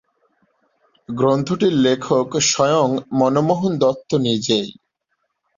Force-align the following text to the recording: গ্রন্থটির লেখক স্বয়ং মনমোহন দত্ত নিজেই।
গ্রন্থটির 1.09 1.73
লেখক 1.77 2.27
স্বয়ং 2.43 2.89
মনমোহন 3.13 3.73
দত্ত 3.77 4.09
নিজেই। 4.21 4.69